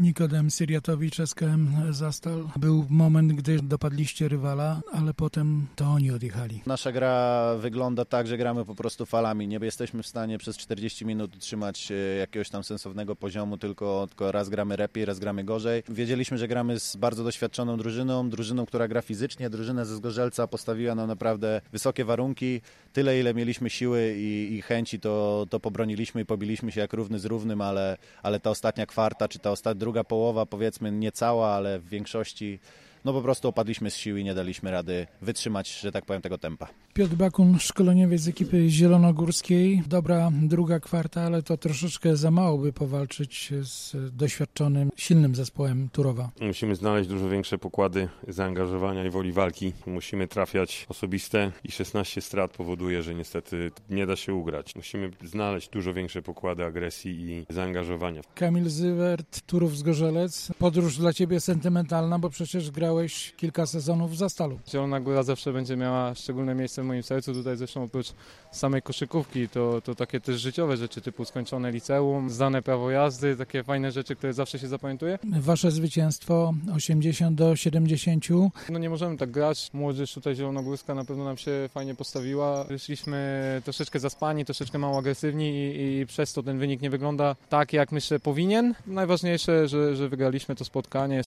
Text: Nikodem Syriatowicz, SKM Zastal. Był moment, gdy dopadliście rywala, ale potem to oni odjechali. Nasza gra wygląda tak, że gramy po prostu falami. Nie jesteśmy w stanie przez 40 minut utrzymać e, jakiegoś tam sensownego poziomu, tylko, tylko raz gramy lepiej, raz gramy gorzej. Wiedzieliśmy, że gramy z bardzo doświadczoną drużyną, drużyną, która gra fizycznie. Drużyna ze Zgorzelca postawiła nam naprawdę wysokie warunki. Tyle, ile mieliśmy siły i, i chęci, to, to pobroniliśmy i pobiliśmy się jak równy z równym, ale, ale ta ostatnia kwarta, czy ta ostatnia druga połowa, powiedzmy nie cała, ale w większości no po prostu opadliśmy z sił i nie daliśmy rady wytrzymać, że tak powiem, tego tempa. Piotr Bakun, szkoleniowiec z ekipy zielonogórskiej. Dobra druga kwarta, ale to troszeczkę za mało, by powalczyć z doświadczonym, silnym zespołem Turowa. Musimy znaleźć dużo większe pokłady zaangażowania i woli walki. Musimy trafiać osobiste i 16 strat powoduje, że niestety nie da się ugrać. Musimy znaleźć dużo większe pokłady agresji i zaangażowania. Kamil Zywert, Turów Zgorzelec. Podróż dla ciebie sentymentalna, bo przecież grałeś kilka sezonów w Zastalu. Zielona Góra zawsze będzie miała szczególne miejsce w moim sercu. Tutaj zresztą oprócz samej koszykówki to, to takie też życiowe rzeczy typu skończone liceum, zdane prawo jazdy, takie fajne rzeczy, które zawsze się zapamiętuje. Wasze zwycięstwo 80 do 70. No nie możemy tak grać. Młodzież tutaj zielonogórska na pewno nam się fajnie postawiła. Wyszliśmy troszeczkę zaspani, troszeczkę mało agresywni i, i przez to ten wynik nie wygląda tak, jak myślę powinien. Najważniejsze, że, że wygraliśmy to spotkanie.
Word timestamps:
Nikodem 0.00 0.50
Syriatowicz, 0.50 1.20
SKM 1.26 1.92
Zastal. 1.92 2.48
Był 2.56 2.86
moment, 2.88 3.32
gdy 3.32 3.62
dopadliście 3.62 4.28
rywala, 4.28 4.80
ale 4.92 5.14
potem 5.14 5.66
to 5.76 5.84
oni 5.84 6.10
odjechali. 6.10 6.62
Nasza 6.66 6.92
gra 6.92 7.54
wygląda 7.58 8.04
tak, 8.04 8.26
że 8.26 8.36
gramy 8.36 8.64
po 8.64 8.74
prostu 8.74 9.06
falami. 9.06 9.48
Nie 9.48 9.58
jesteśmy 9.62 10.02
w 10.02 10.06
stanie 10.06 10.38
przez 10.38 10.56
40 10.56 11.06
minut 11.06 11.36
utrzymać 11.36 11.92
e, 11.92 11.94
jakiegoś 11.94 12.48
tam 12.48 12.64
sensownego 12.64 13.16
poziomu, 13.16 13.58
tylko, 13.58 14.06
tylko 14.08 14.32
raz 14.32 14.48
gramy 14.48 14.76
lepiej, 14.76 15.04
raz 15.04 15.18
gramy 15.18 15.44
gorzej. 15.44 15.82
Wiedzieliśmy, 15.88 16.38
że 16.38 16.48
gramy 16.48 16.80
z 16.80 16.96
bardzo 16.96 17.24
doświadczoną 17.24 17.76
drużyną, 17.76 18.30
drużyną, 18.30 18.66
która 18.66 18.88
gra 18.88 19.02
fizycznie. 19.02 19.50
Drużyna 19.50 19.84
ze 19.84 19.96
Zgorzelca 19.96 20.46
postawiła 20.46 20.94
nam 20.94 21.08
naprawdę 21.08 21.60
wysokie 21.72 22.04
warunki. 22.04 22.60
Tyle, 22.92 23.20
ile 23.20 23.34
mieliśmy 23.34 23.70
siły 23.70 24.14
i, 24.16 24.54
i 24.54 24.62
chęci, 24.62 25.00
to, 25.00 25.46
to 25.50 25.60
pobroniliśmy 25.60 26.20
i 26.20 26.24
pobiliśmy 26.24 26.72
się 26.72 26.80
jak 26.80 26.92
równy 26.92 27.18
z 27.18 27.24
równym, 27.24 27.60
ale, 27.60 27.96
ale 28.22 28.40
ta 28.40 28.50
ostatnia 28.50 28.86
kwarta, 28.86 29.28
czy 29.28 29.38
ta 29.38 29.50
ostatnia 29.50 29.89
druga 29.90 30.04
połowa, 30.04 30.46
powiedzmy 30.46 30.92
nie 30.92 31.12
cała, 31.12 31.48
ale 31.48 31.78
w 31.78 31.88
większości 31.88 32.60
no 33.04 33.12
po 33.12 33.22
prostu 33.22 33.48
opadliśmy 33.48 33.90
z 33.90 33.96
sił 33.96 34.16
i 34.16 34.24
nie 34.24 34.34
daliśmy 34.34 34.70
rady 34.70 35.06
wytrzymać, 35.22 35.80
że 35.80 35.92
tak 35.92 36.04
powiem, 36.04 36.22
tego 36.22 36.38
tempa. 36.38 36.66
Piotr 36.94 37.14
Bakun, 37.14 37.58
szkoleniowiec 37.58 38.20
z 38.20 38.28
ekipy 38.28 38.68
zielonogórskiej. 38.68 39.82
Dobra 39.86 40.30
druga 40.42 40.80
kwarta, 40.80 41.22
ale 41.22 41.42
to 41.42 41.56
troszeczkę 41.56 42.16
za 42.16 42.30
mało, 42.30 42.58
by 42.58 42.72
powalczyć 42.72 43.52
z 43.62 43.96
doświadczonym, 44.16 44.90
silnym 44.96 45.34
zespołem 45.34 45.88
Turowa. 45.92 46.30
Musimy 46.40 46.76
znaleźć 46.76 47.08
dużo 47.08 47.28
większe 47.28 47.58
pokłady 47.58 48.08
zaangażowania 48.28 49.04
i 49.04 49.10
woli 49.10 49.32
walki. 49.32 49.72
Musimy 49.86 50.28
trafiać 50.28 50.86
osobiste 50.88 51.52
i 51.64 51.72
16 51.72 52.20
strat 52.20 52.50
powoduje, 52.50 53.02
że 53.02 53.14
niestety 53.14 53.70
nie 53.90 54.06
da 54.06 54.16
się 54.16 54.34
ugrać. 54.34 54.76
Musimy 54.76 55.10
znaleźć 55.24 55.68
dużo 55.68 55.94
większe 55.94 56.22
pokłady 56.22 56.64
agresji 56.64 57.20
i 57.20 57.46
zaangażowania. 57.54 58.20
Kamil 58.34 58.68
Zywert, 58.70 59.40
Turów 59.46 59.76
Zgorzelec. 59.76 60.52
Podróż 60.58 60.98
dla 60.98 61.12
ciebie 61.12 61.40
sentymentalna, 61.40 62.18
bo 62.18 62.30
przecież 62.30 62.70
grałeś 62.90 63.32
kilka 63.36 63.66
sezonów 63.66 64.10
w 64.10 64.16
Zastalu. 64.16 64.58
Zielona 64.68 65.00
Góra 65.00 65.22
zawsze 65.22 65.52
będzie 65.52 65.76
miała 65.76 66.14
szczególne 66.14 66.54
miejsce 66.54 66.82
w 66.82 66.84
moim 66.84 67.02
sercu. 67.02 67.34
Tutaj 67.34 67.56
zresztą 67.56 67.82
oprócz 67.82 68.12
samej 68.52 68.82
koszykówki 68.82 69.48
to, 69.48 69.80
to 69.80 69.94
takie 69.94 70.20
też 70.20 70.40
życiowe 70.40 70.76
rzeczy 70.76 71.00
typu 71.00 71.24
skończone 71.24 71.72
liceum, 71.72 72.30
zdane 72.30 72.62
prawo 72.62 72.90
jazdy, 72.90 73.36
takie 73.36 73.64
fajne 73.64 73.92
rzeczy, 73.92 74.16
które 74.16 74.32
zawsze 74.32 74.58
się 74.58 74.68
zapamiętuje. 74.68 75.18
Wasze 75.24 75.70
zwycięstwo 75.70 76.54
80 76.74 77.36
do 77.36 77.56
70. 77.56 78.24
No 78.70 78.78
nie 78.78 78.90
możemy 78.90 79.16
tak 79.16 79.30
grać. 79.30 79.70
Młodzież 79.72 80.14
tutaj 80.14 80.36
zielonogórska 80.36 80.94
na 80.94 81.04
pewno 81.04 81.24
nam 81.24 81.36
się 81.36 81.68
fajnie 81.74 81.94
postawiła. 81.94 82.64
Wyszliśmy 82.64 83.62
troszeczkę 83.64 84.00
zaspani, 84.00 84.44
troszeczkę 84.44 84.78
mało 84.78 84.98
agresywni 84.98 85.50
i, 85.50 86.00
i 86.00 86.06
przez 86.06 86.32
to 86.32 86.42
ten 86.42 86.58
wynik 86.58 86.80
nie 86.80 86.90
wygląda 86.90 87.36
tak, 87.48 87.72
jak 87.72 87.92
myślę 87.92 88.20
powinien. 88.20 88.74
Najważniejsze, 88.86 89.68
że, 89.68 89.96
że 89.96 90.08
wygraliśmy 90.08 90.54
to 90.54 90.64
spotkanie. 90.64 91.18